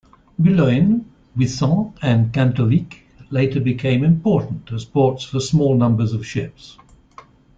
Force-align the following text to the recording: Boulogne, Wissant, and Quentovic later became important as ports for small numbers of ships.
Boulogne, 0.39 1.05
Wissant, 1.37 1.93
and 2.01 2.33
Quentovic 2.33 3.01
later 3.29 3.59
became 3.59 4.03
important 4.03 4.71
as 4.73 4.83
ports 4.83 5.23
for 5.25 5.39
small 5.39 5.77
numbers 5.77 6.11
of 6.13 6.25
ships. 6.25 6.79